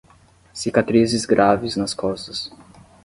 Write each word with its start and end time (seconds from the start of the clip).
Cicatrizes 0.51 1.27
graves 1.27 1.75
nas 1.75 1.93
costas 1.93 2.51